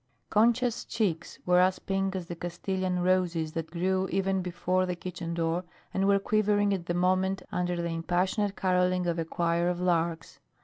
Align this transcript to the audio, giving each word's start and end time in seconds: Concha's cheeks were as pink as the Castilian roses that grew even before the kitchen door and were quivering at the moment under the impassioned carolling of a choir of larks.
Concha's 0.31 0.83
cheeks 0.83 1.37
were 1.45 1.59
as 1.59 1.77
pink 1.77 2.15
as 2.15 2.25
the 2.25 2.35
Castilian 2.35 3.01
roses 3.03 3.51
that 3.51 3.69
grew 3.69 4.07
even 4.11 4.41
before 4.41 4.87
the 4.87 4.95
kitchen 4.95 5.35
door 5.35 5.63
and 5.93 6.07
were 6.07 6.17
quivering 6.17 6.73
at 6.73 6.87
the 6.87 6.95
moment 6.95 7.43
under 7.51 7.75
the 7.75 7.89
impassioned 7.89 8.55
carolling 8.55 9.05
of 9.05 9.19
a 9.19 9.25
choir 9.25 9.69
of 9.69 9.79
larks. 9.79 10.39